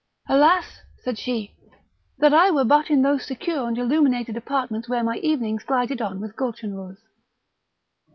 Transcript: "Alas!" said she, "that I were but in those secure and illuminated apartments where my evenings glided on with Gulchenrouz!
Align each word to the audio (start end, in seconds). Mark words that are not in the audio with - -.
"Alas!" 0.27 0.79
said 1.03 1.19
she, 1.19 1.55
"that 2.17 2.33
I 2.33 2.49
were 2.49 2.63
but 2.63 2.89
in 2.89 3.03
those 3.03 3.23
secure 3.23 3.67
and 3.67 3.77
illuminated 3.77 4.35
apartments 4.35 4.89
where 4.89 5.03
my 5.03 5.17
evenings 5.17 5.63
glided 5.63 6.01
on 6.01 6.19
with 6.19 6.35
Gulchenrouz! 6.35 6.97